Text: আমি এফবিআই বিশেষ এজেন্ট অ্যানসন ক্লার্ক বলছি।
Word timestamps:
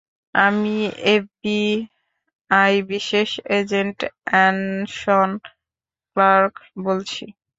আমি 0.35 0.75
এফবিআই 1.13 2.73
বিশেষ 2.91 3.29
এজেন্ট 3.51 3.97
অ্যানসন 4.27 5.29
ক্লার্ক 6.15 6.53
বলছি। 6.85 7.23